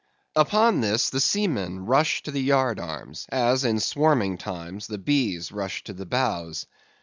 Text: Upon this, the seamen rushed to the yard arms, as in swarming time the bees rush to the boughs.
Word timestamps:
Upon 0.35 0.81
this, 0.81 1.11
the 1.11 1.19
seamen 1.19 1.85
rushed 1.85 2.25
to 2.25 2.31
the 2.31 2.41
yard 2.41 2.79
arms, 2.79 3.27
as 3.29 3.63
in 3.63 3.79
swarming 3.79 4.39
time 4.39 4.79
the 4.89 4.97
bees 4.97 5.51
rush 5.51 5.83
to 5.83 5.93
the 5.93 6.07
boughs. 6.07 6.65